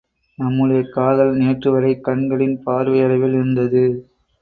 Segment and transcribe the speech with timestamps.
[0.39, 3.85] நம்முடைய காதல் நேற்றுவரை கண்களின் பார்வையளவில் இருந்தது.